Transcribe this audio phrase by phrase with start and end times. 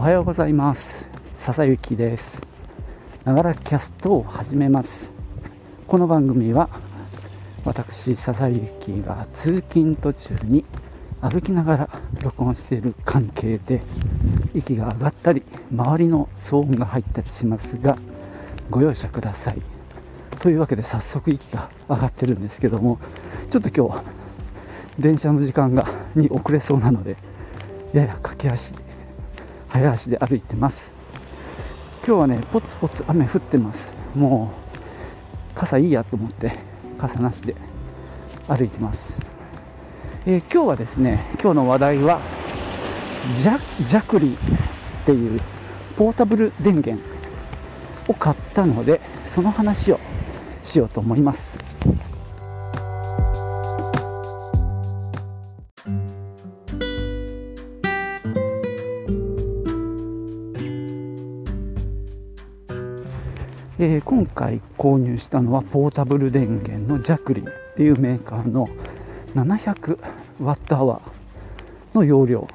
[0.00, 1.04] おはようございます。
[1.34, 2.40] 笹幸です。
[3.26, 5.10] ながらキャストを始めます。
[5.86, 6.70] この番組は
[7.66, 10.64] 私笹幸が通勤途中に
[11.20, 11.90] 歩きながら
[12.22, 13.82] 録音している関係で
[14.54, 17.98] 息が上がったり周りの騒音が入ったりしますが
[18.70, 19.60] ご容赦ください。
[20.38, 22.98] というわけで早速息が上がってるんですけども
[23.50, 24.02] ちょっと今日
[24.98, 27.18] 電車の時間がに遅れそうなので
[27.92, 28.72] やや駆け足
[29.70, 30.90] 早足で歩いてます。
[32.04, 33.90] 今日はねポツポツ雨降ってます。
[34.16, 34.52] も
[35.54, 36.58] う傘いいやと思って
[36.98, 37.54] 傘なしで
[38.48, 39.16] 歩いてます。
[40.26, 42.20] えー、今日はですね今日の話題は
[43.42, 44.36] ジャジャクリっ
[45.06, 45.40] ていう
[45.96, 47.00] ポータブル電源
[48.08, 50.00] を買ったのでその話を
[50.64, 51.58] しようと思います。
[64.10, 68.68] 今回購入したのはポータブル電源のジャクリンっていうメーカーの
[69.36, 69.98] 700
[70.40, 72.48] ワットアワーの容量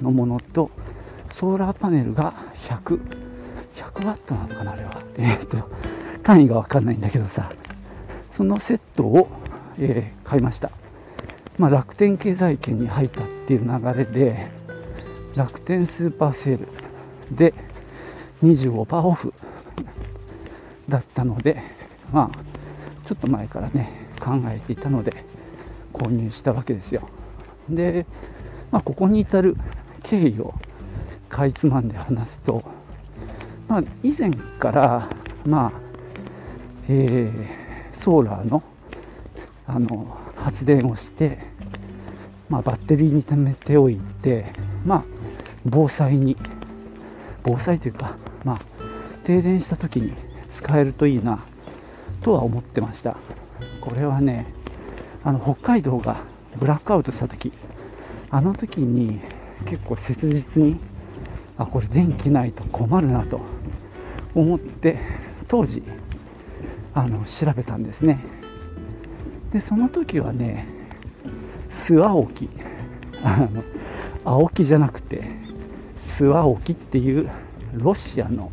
[0.00, 0.70] のものと
[1.32, 2.32] ソーラーパネルが
[2.68, 3.00] 100
[3.74, 5.02] 100ワットなのかなあれは。
[5.16, 5.68] えっ、ー、と
[6.22, 7.50] 単位が分かんないんだけどさ
[8.30, 9.28] そのセットを、
[9.80, 10.70] えー、買いました。
[11.58, 14.46] まあ、楽天経済圏に入ったっていう流れで
[15.34, 16.68] 楽天スーパーセール
[17.36, 17.52] で
[18.44, 19.34] 25%オフ
[20.90, 21.62] だったので
[22.12, 25.24] まあちょっと前からね考えていたので
[25.92, 27.08] 購入したわけですよ。
[27.68, 28.04] で、
[28.70, 29.56] まあ、ここに至る
[30.02, 30.54] 経緯を
[31.28, 32.62] かいつまんで話すと、
[33.68, 35.08] まあ、以前から
[35.46, 35.90] まあ
[36.88, 38.62] えー、ソーラーの
[39.66, 41.38] あの発電をして、
[42.48, 44.46] まあ、バッテリーに貯めておいて、
[44.84, 45.04] まあ、
[45.64, 46.36] 防災に
[47.44, 48.60] 防災というか、まあ、
[49.24, 50.12] 停電した時に
[50.54, 51.44] 使えるといいな
[52.22, 53.16] とは思ってました。
[53.80, 54.46] これはね
[55.24, 56.18] あの北海道が
[56.58, 57.52] ブラックアウトした時
[58.30, 59.20] あの時に
[59.66, 60.78] 結構切実に
[61.58, 63.40] あこれ電気ないと困るなと
[64.34, 64.98] 思って
[65.48, 65.82] 当時
[66.94, 68.20] あの調べたんですね。
[69.52, 70.66] でその時はね
[71.68, 72.48] スアオキ
[73.22, 73.62] あの
[74.24, 75.24] 青木じゃなくて
[76.06, 77.30] スワオキっていう
[77.74, 78.52] ロシアの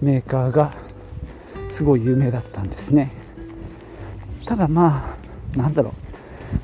[0.00, 0.74] メーカーが
[1.82, 3.10] すごい有名だったんですね。
[4.46, 5.16] ただま
[5.54, 5.92] あなんだろ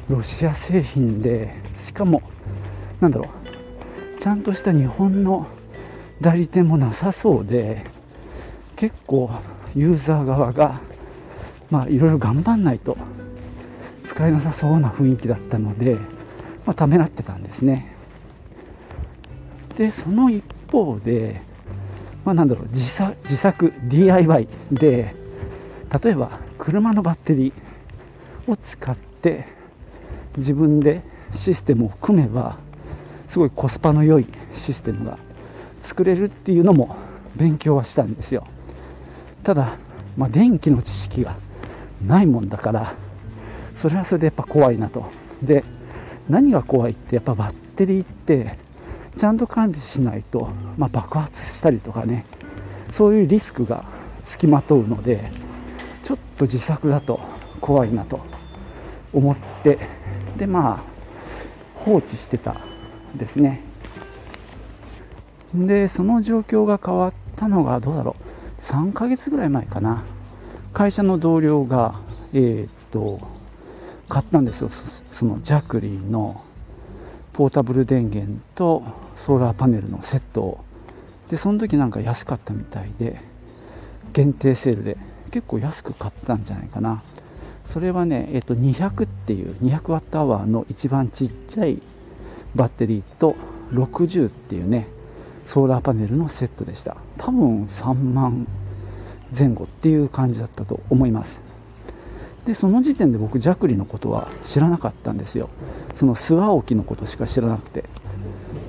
[0.08, 0.12] う。
[0.12, 2.22] ロシア製品でしかも
[3.00, 4.22] なんだろう。
[4.22, 5.48] ちゃんとした日本の
[6.20, 7.84] 代理店もなさそうで
[8.76, 9.28] 結構
[9.74, 10.80] ユーザー側が
[11.68, 12.96] まあいろいろ頑張んないと
[14.06, 15.96] 使えなさそうな雰囲気だったので、
[16.64, 17.92] まあ、ためらってたんですね。
[19.76, 21.40] でその一方で、
[22.28, 25.14] まあ、なんだろう自作自作 DIY で
[26.02, 29.46] 例えば車のバッテリーを使って
[30.36, 31.00] 自分で
[31.32, 32.58] システムを組めば
[33.30, 35.18] すごいコスパの良いシステムが
[35.84, 36.96] 作れるっていうのも
[37.34, 38.46] 勉強はしたんですよ。
[39.42, 39.78] ただ、
[40.14, 41.34] まあ、電気の知識が
[42.04, 42.94] ないもんだから
[43.74, 45.06] それはそれでやっぱ怖いなと。
[45.42, 45.64] で
[46.28, 48.58] 何が怖いってやっぱバッテリーって
[49.18, 52.24] ちゃんと管理しないと、まあ、爆発したりとかね
[52.92, 53.84] そういうリスクが
[54.26, 55.30] つきまとうので
[56.04, 57.20] ちょっと自作だと
[57.60, 58.20] 怖いなと
[59.12, 59.78] 思って
[60.36, 60.98] でまあ
[61.74, 62.52] 放置してた
[63.14, 63.62] んですね。
[65.54, 68.60] でその状況が変わったのがどうだろう。
[68.62, 70.04] 3ヶ月ぐらい前かな。
[70.72, 72.00] 会社の同僚が
[72.32, 73.20] えー、っと
[74.08, 74.70] 買ったんですよ。
[75.10, 76.44] そのジャクリーの
[77.32, 78.82] ポータブル電源と
[79.18, 80.64] ソーラーパネルのセットを。
[81.28, 83.20] でその時なんか安かったみたいで
[84.14, 84.96] 限定セールで
[85.30, 87.02] 結構安く買ったんじゃないかな。
[87.66, 91.82] それはね、えっと、200っていう200ワットアワーの一番ちっちゃい
[92.54, 93.36] バッテリーと
[93.72, 94.86] 60っていうね
[95.44, 96.96] ソーラーパネルのセットでした。
[97.18, 98.46] 多分3万
[99.36, 101.40] 前後っていう感じだったと思います。
[102.46, 105.50] でその時点で僕ジャクリのことは知らなかったんですよ。
[105.96, 107.84] その諏訪沖のことしか知らなくて。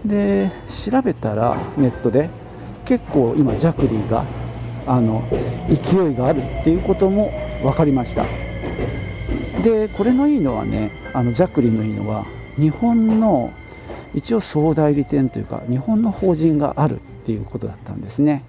[0.09, 2.29] で調べたらネットで
[2.85, 4.25] 結構今ジャクリーが
[4.87, 5.23] あの
[5.67, 8.25] 勢いがあるっていうことも分かりました。
[9.63, 12.25] でこれのいいのはねあのジャクリーのいいのは
[12.55, 13.51] 日本の
[14.15, 18.43] 一応総代理店というか日本の法人があるっていうことだったんですね。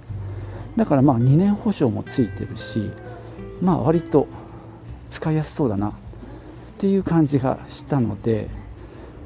[0.76, 2.90] だからまあ2年保証もついてるし
[3.60, 4.26] まあ割と
[5.10, 5.92] 使いやすそうだなっ
[6.78, 8.48] ていう感じがしたので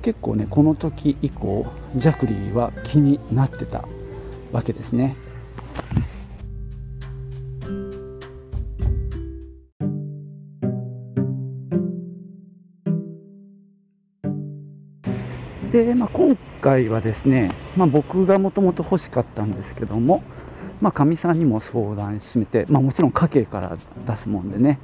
[0.05, 1.67] 結構ねこの時以降
[1.97, 3.89] ジャクリーは気になってた
[4.53, 5.17] わけですね。
[15.73, 20.23] で、まあ、今回はですね、まあ、僕がもともと欲しかったんですけども、
[20.83, 24.79] まあ、かみさんにも相談しめて、まあ、もちろん家計から出すもんでね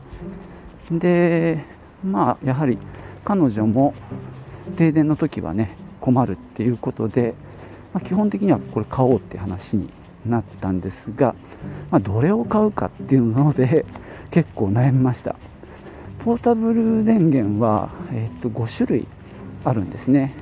[0.90, 1.62] で
[2.02, 2.78] まあやはり
[3.24, 3.94] 彼女も
[4.76, 7.34] 停電の時はね困るっていうことで、
[7.92, 9.90] まあ、基本的にはこれ買おうって話に
[10.26, 11.34] なったんですが、
[11.90, 13.84] まあ、どれを買うかっていうので
[14.30, 15.36] 結構悩みました。
[16.24, 19.06] ポータブル電源は、えー、と5種類
[19.64, 20.34] あるんですね。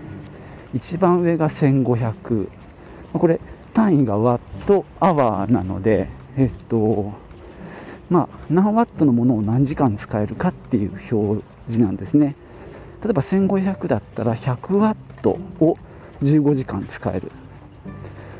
[0.75, 2.49] 一番上が1500
[3.12, 3.41] これ
[3.73, 7.14] 単位がワットアワーなのでえっと
[8.11, 12.35] まあ何ワットのものを何時間使えるかっていう表示なんですね。
[13.03, 15.77] 例えば1500だったら100ワットを
[16.23, 17.31] 15時間使える、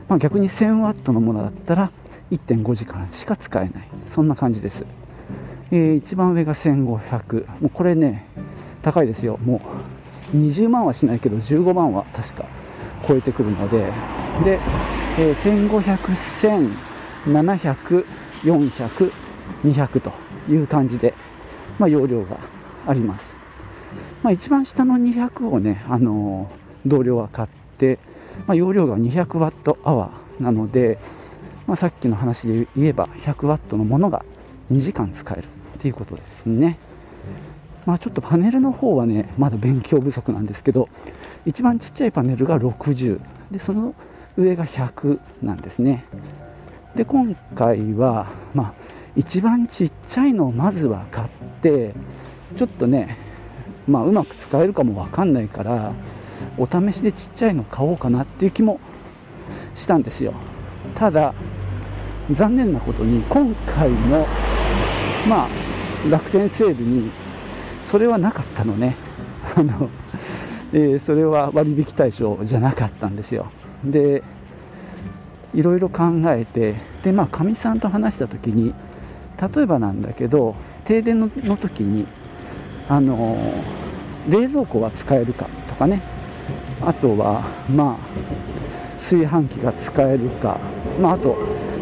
[0.09, 1.91] まあ、逆に1000ワットのものだったら
[2.31, 3.89] 1.5時間しか使えない。
[4.15, 4.85] そんな感じです、
[5.71, 8.27] えー、一番上が1500もうこれね
[8.83, 9.39] 高いですよ。
[9.45, 9.61] も
[10.33, 12.45] う20万はしないけど15万は確か
[13.07, 13.93] 超えてくるので。
[14.45, 14.59] で、
[15.19, 15.97] えー、1500、
[17.27, 18.05] 1700、
[18.45, 19.13] 400、
[19.65, 20.13] 200と
[20.49, 21.13] いう感じで、
[21.79, 22.39] まあ、容量が
[22.87, 23.35] あります、
[24.23, 27.49] まあ、一番下の200をね、あのー、同僚は買っ
[27.79, 27.99] て、
[28.47, 30.99] まあ、容量が200ワットアワーなので、
[31.67, 34.25] まあ、さっきの話で言えば100ワットのものが
[34.73, 36.79] 2時間使えるっていうことですね。
[37.87, 40.91] まあ、ちょっとパネルの方はねまだ勉強不足なんですけど
[41.47, 43.19] 一番ちっちゃいパネルが60
[43.51, 43.95] でその
[44.37, 46.05] 上が100なんですね
[46.95, 48.73] で今回は、まあ、
[49.17, 51.29] 一番ちっちゃいのをまずは買っ
[51.63, 51.95] て
[52.57, 53.19] ちょっとね、
[53.89, 55.93] まあ、うまく使えるかもわかんないから
[56.59, 58.81] お試しでちっちゃいの買おうかなっていう気も
[59.75, 60.35] したんですよ。
[60.95, 61.35] ただ
[62.31, 64.27] 残念なことに今回の
[65.29, 65.49] まあ
[66.11, 67.11] 楽天セールに
[67.85, 68.97] それはなかったのね。
[69.57, 69.89] あの、
[70.73, 73.47] えー、それは割引対象じゃなかったんですよ。
[73.85, 74.23] で
[75.55, 78.75] いろいろ考えてでまあかみさんと話した時に
[79.41, 80.55] 例えばなんだけど
[80.85, 82.07] 停電のの時に
[82.89, 83.37] あの
[84.29, 86.03] 冷蔵庫は使えるかとかね。
[86.81, 90.59] あとはまあ炊飯器が使えるか、
[91.01, 91.37] まあ、あと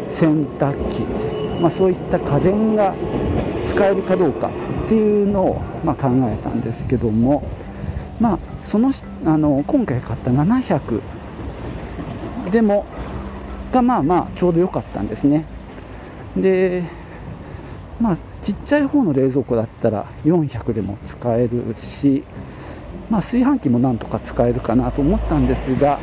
[0.09, 1.01] 洗濯機、
[1.61, 2.95] まあ、そういった家電が
[3.73, 4.49] 使えるかどうか
[4.85, 7.43] っていうのを、まあ、考えたんですけども、
[8.19, 8.91] まあ、その
[9.25, 11.01] あの今回買った700
[12.51, 12.85] でも
[13.71, 15.45] がまあまあちょうど良かったんですね。
[16.35, 16.83] で
[17.99, 18.17] まあ
[18.47, 22.23] ちっちゃい方の冷蔵庫だったら400でも使えるし、
[23.09, 25.99] まあ、炊飯器もなんとか使えるかなと思ったんですが、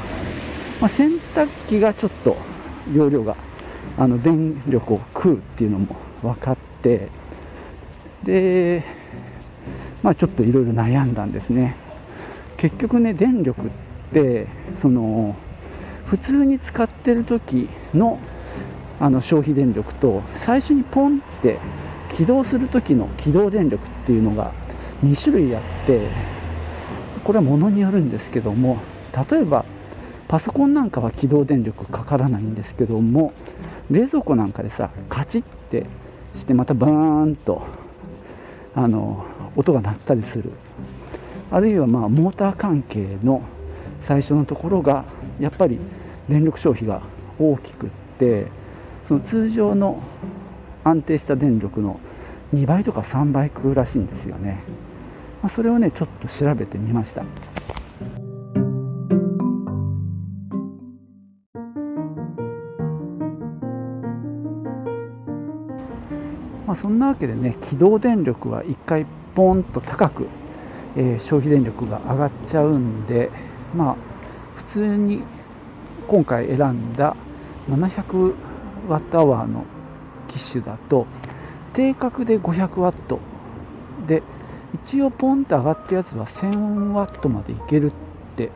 [0.78, 2.36] まあ、洗濯機がちょっと
[2.92, 3.34] 容量が
[3.96, 7.08] あの電力を食うっていうのも分かって
[8.24, 8.84] で、
[10.02, 11.76] まあ、ちょっといろいろ悩んだんですね。
[12.58, 13.70] 結局ね電力っ
[14.12, 15.34] てその
[16.04, 18.18] 普通に使ってる時の
[19.00, 21.58] あの消費電力と最初にポンって
[22.16, 24.52] 起動する時の起動電力っていうのが
[25.04, 26.08] 2種類あって
[27.24, 28.78] これはものによるんですけども
[29.30, 29.64] 例えば
[30.28, 33.32] パソコンなんかは起動電力かからないんですけども
[33.90, 35.86] 冷蔵庫なんかでさカチッて
[36.36, 37.62] してまたバーンと
[38.74, 39.24] あの
[39.56, 40.52] 音が鳴ったりする。
[41.50, 43.42] あるいはまあモーター関係の
[44.00, 45.04] 最初のところが
[45.38, 45.78] やっぱり
[46.28, 47.02] 電力消費が
[47.38, 48.46] 大きくって
[49.06, 50.02] その通常の
[50.84, 51.98] 安定した電力の
[52.52, 54.62] 2倍とか3倍食うらしいんですよね、
[55.42, 57.24] まあ、それをねちょっと調べてみました。
[66.66, 70.26] まあ、そんなわけでね機動電力は1回ポンと高く、
[70.96, 73.30] えー、消費電力が上がっちゃうんで
[73.76, 73.96] まあ
[74.56, 75.22] 普通に
[76.08, 77.14] 今回選んだ
[77.68, 78.34] 700
[78.88, 79.64] ワットアワーの
[80.28, 81.06] 機種だと
[81.72, 83.18] 定格で500ワット
[84.06, 84.22] で
[84.74, 87.94] 一応ポンと上がったやつは1000ワットまでいけるっ
[88.36, 88.50] て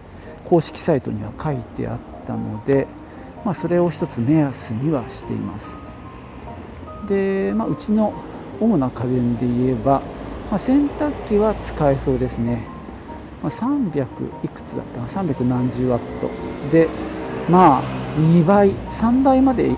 [0.45, 2.87] 公式サイトには書いてあったので、
[3.45, 5.77] まあ、それを一つ目安にはしています。
[7.09, 8.13] で、まあ、うちの
[8.61, 10.03] 主な家電で言えば、
[10.51, 12.65] まあ、洗濯機は使えそうですね、
[13.43, 14.03] まあ、300
[14.45, 16.31] いくつだったか300何十ワット
[16.71, 16.89] で
[17.49, 17.83] まあ
[18.19, 19.71] 2倍3倍まで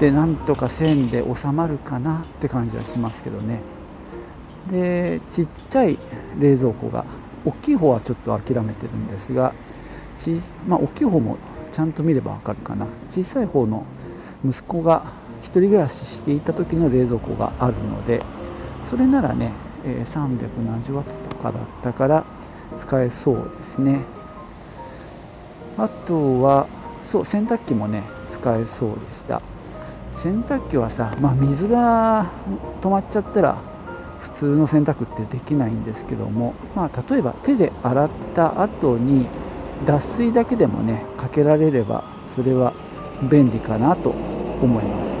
[0.00, 3.60] でなんとか1000で収まるかなって感じはしますけどね。
[4.70, 5.98] でちっちゃい
[6.40, 7.04] 冷蔵庫が
[7.44, 9.52] 大きい方はちょっと諦めてるんですが
[10.16, 11.36] ち、まあ、大きい方も
[11.72, 12.86] ちゃんと見ればわかるかな。
[13.10, 13.84] 小さい方の
[14.44, 15.04] 息子が
[15.42, 18.22] 1人暮らししていた時の冷蔵庫があるので
[18.82, 19.52] それならね、
[19.84, 22.24] え300ワットとかだったから
[22.78, 24.00] 使えそうですね。
[25.76, 26.66] あとは
[27.02, 29.42] そう洗濯機もね使えそうでした。
[30.14, 32.30] 洗濯機はさ、まあ、水が
[32.80, 33.58] 止まっちゃったら
[34.20, 39.26] 普通の洗濯ってできないんですけども、まあ、例えば手で洗った後に
[39.86, 42.04] 脱水だけでもねかけられれば
[42.34, 42.72] それは
[43.30, 45.14] 便利かなと思います。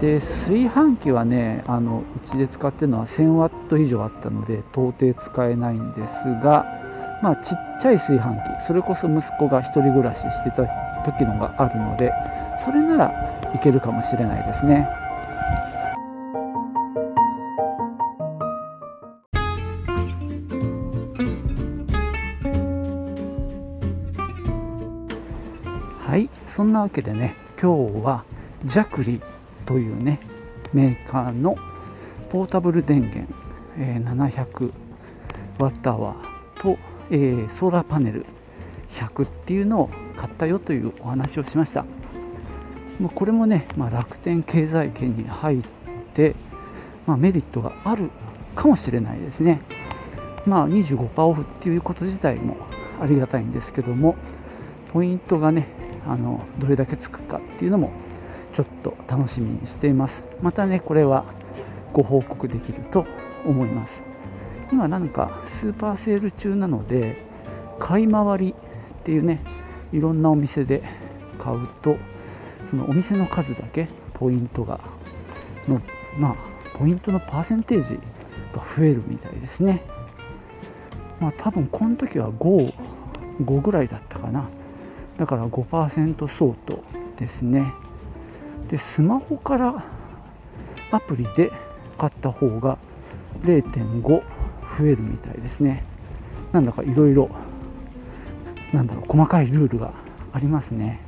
[0.00, 6.66] で炊飯器はねあのうちで使ってるのは1000ワット以上あったので到底使えないんですが
[7.20, 10.62] まあちっちゃい炊飯器それこそ息子が1人暮らししてた
[11.04, 12.12] 時のがあるので
[12.64, 14.88] それならいけるかもしれないですね。
[26.08, 28.24] はいそんなわけでね今日は
[28.64, 29.20] ジャクリ
[29.66, 30.20] というね
[30.72, 31.56] メーカーの
[32.30, 33.32] ポータブル電源、
[33.76, 34.72] えー、700
[35.58, 36.78] ワットアワーと、
[37.10, 38.24] えー、ソーラーパネル
[38.94, 41.84] 100っていうのを買ったよというお話をしました。
[43.00, 45.62] まこれもね、まあ、楽天経済圏に入っ
[46.14, 46.34] て、
[47.06, 48.10] まあ、メリットがある
[48.56, 49.60] かもしれないですね。
[50.46, 52.56] まあ25%オフっていうこと自体も
[53.00, 54.16] ありがたいんですけども
[54.92, 55.68] ポイントがね
[56.06, 57.90] あのどれだけつくかっていうのも
[58.54, 60.24] ちょっと楽しみにしています。
[60.40, 61.24] またねこれは
[61.92, 63.06] ご報告できると
[63.44, 64.02] 思います。
[64.72, 67.24] 今なんかスーパーセール中なので
[67.78, 68.54] 買い回り
[69.08, 69.40] っていうね
[69.90, 70.82] いろんなお店で
[71.38, 71.96] 買うと
[72.68, 74.80] そのお店の数だけポイントが
[75.66, 75.80] の
[76.18, 76.36] まあ
[76.78, 77.94] ポイントのパーセンテージ
[78.52, 79.82] が増えるみたいですね。
[81.20, 82.74] まあ多分この時は5
[83.40, 84.46] 5ぐらいだったかな。
[85.16, 86.84] だから5%相当
[87.18, 87.72] ですね。
[88.70, 89.84] でスマホから
[90.90, 91.50] アプリで
[91.96, 92.76] 買った方が
[93.40, 94.22] 0.5増
[94.80, 95.82] えるみたいですね。
[96.52, 97.30] なんだかいろいろ
[98.72, 99.92] なんだろう細かいルールが
[100.32, 101.00] ありますね。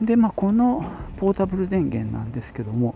[0.00, 0.84] でまあこの
[1.16, 2.94] ポータブル電源なんですけども、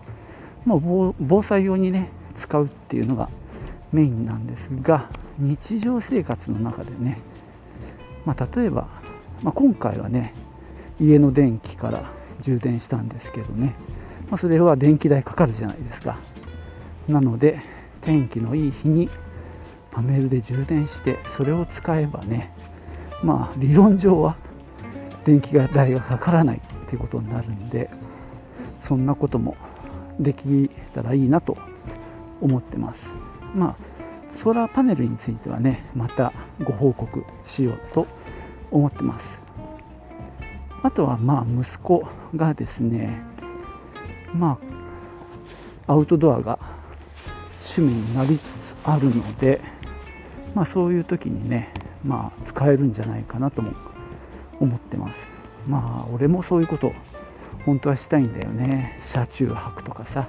[0.65, 0.79] まあ、
[1.19, 3.29] 防災用にね使うっていうのが
[3.91, 7.19] メインなんですが日常生活の中でね、
[8.25, 8.87] まあ、例えば
[9.43, 10.33] まあ、今回はね
[10.99, 12.09] 家の電気から
[12.41, 13.75] 充電したんですけどね、
[14.29, 16.17] ま、それは電気代かかるじゃないですか。
[17.07, 17.61] なので
[18.01, 19.09] 天気のいい日に
[19.91, 22.51] パネルで充電してそれを使えばね
[23.23, 24.35] まあ理論上は
[25.25, 27.89] 電気代がかからないっていうことになるんで
[28.81, 29.55] そんなことも
[30.19, 31.57] できたらいいなと
[32.41, 33.09] 思ってます。
[33.55, 33.93] まあ
[34.35, 38.07] ソーラーパネルについてはねまたご報告しようと
[38.71, 39.41] 思ってます。
[40.81, 43.21] あとはまあ息子がですね
[44.33, 44.57] ま
[45.87, 46.59] あアウトドアが
[47.75, 49.61] 趣味になりつつあるので
[50.53, 53.71] まあそういう時にねまあ使えるんじゃないかなとも
[54.59, 55.29] 思ってます。
[55.67, 56.93] まあ俺もそういうこと
[57.65, 58.97] 本当はしたいんだよね。
[59.01, 60.27] 車中泊とかさ。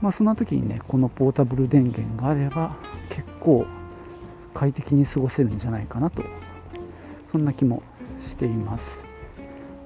[0.00, 2.76] まあそんな時にねこのポータブル電源があれば
[3.10, 3.66] 結構
[4.54, 6.22] 快適に過ごせるんじゃないかなと。
[7.30, 7.82] そんな気も
[8.22, 9.04] しています。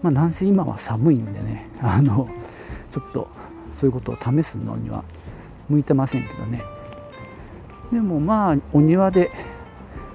[0.02, 1.68] まあなんせ今は寒いんでね。
[1.80, 2.28] あの
[2.90, 3.28] ちょっと
[3.74, 5.02] そういうことを試すのには
[5.68, 6.62] 向いてませんけどね。
[7.90, 9.30] でもまあお庭で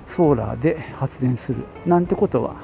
[0.07, 2.55] ソーラーで発電するなんてことは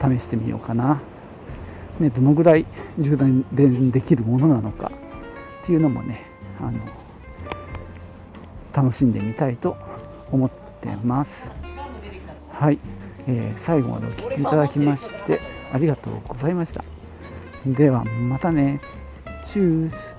[0.00, 1.00] 試してみようかな、
[1.98, 2.64] ね、どのぐらい
[2.98, 4.90] 充電できるものなのか
[5.62, 6.24] っていうのもね
[6.60, 6.78] あの
[8.72, 9.76] 楽しんでみたいと
[10.30, 10.50] 思っ
[10.80, 11.50] てます
[12.52, 12.78] はい
[13.28, 15.40] えー、最後までお聴きいただきまして
[15.72, 16.82] ありがとうございました。
[17.66, 18.80] ではまたね。
[19.44, 20.16] チュース